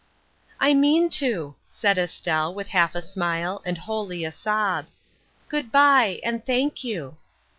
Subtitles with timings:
[0.59, 4.87] "I mean to," said Estelle, with half a smile, and wholly a sob."
[5.47, 6.19] Good by!
[6.23, 7.17] and thank you."